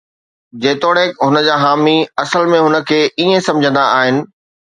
[0.63, 1.93] جيتوڻيڪ هن جا حامي
[2.25, 4.21] اصل ۾ هن کي ائين سمجهندا آهن.